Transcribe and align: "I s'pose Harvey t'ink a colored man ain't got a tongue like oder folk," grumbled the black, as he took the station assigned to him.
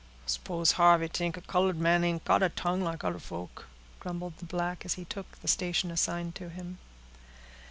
"I 0.25 0.29
s'pose 0.29 0.71
Harvey 0.71 1.09
t'ink 1.09 1.37
a 1.37 1.41
colored 1.41 1.77
man 1.77 2.03
ain't 2.03 2.25
got 2.25 2.41
a 2.41 2.49
tongue 2.49 2.81
like 2.81 3.03
oder 3.03 3.19
folk," 3.19 3.67
grumbled 3.99 4.35
the 4.39 4.45
black, 4.45 4.83
as 4.83 4.95
he 4.95 5.05
took 5.05 5.29
the 5.43 5.47
station 5.47 5.91
assigned 5.91 6.33
to 6.37 6.49
him. 6.49 6.79